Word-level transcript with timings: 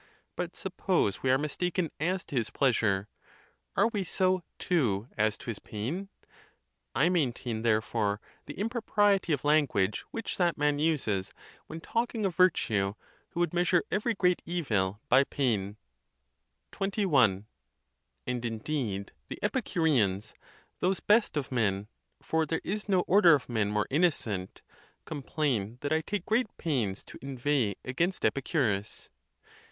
But 0.35 0.55
suppose 0.55 1.21
we 1.21 1.29
are 1.29 1.37
mistaken 1.37 1.91
as 1.99 2.23
to 2.23 2.35
his 2.35 2.49
pleasure; 2.49 3.07
are 3.75 3.85
we 3.87 4.03
so, 4.03 4.41
too, 4.57 5.07
as 5.15 5.37
to 5.37 5.45
his 5.45 5.59
pain? 5.59 6.09
I 6.95 7.07
maintain, 7.07 7.61
therefore, 7.61 8.19
the 8.47 8.55
impropriety 8.57 9.31
of 9.31 9.45
language 9.45 10.03
which 10.09 10.37
that 10.37 10.57
man 10.57 10.79
uses, 10.79 11.35
when 11.67 11.81
talking 11.81 12.25
of 12.25 12.33
virtue, 12.35 12.95
who 13.29 13.39
would 13.41 13.53
measure 13.53 13.83
every 13.91 14.15
great 14.15 14.41
evil 14.43 14.99
by 15.07 15.23
pain. 15.23 15.77
XXI. 16.71 17.43
And 18.25 18.43
indeed 18.43 19.11
the 19.27 19.37
Epicureans, 19.43 20.33
those 20.79 20.99
best 20.99 21.37
of 21.37 21.51
men— 21.51 21.87
for 22.23 22.47
there 22.47 22.61
is 22.63 22.89
no 22.89 23.01
order 23.01 23.35
of 23.35 23.47
men 23.47 23.69
more 23.69 23.85
innocent—complain 23.91 25.77
that 25.81 25.93
I 25.93 26.01
take 26.01 26.25
great 26.25 26.47
pains 26.57 27.03
to 27.03 27.19
inveigh 27.21 27.75
against 27.85 28.25
Epicurus. 28.25 29.11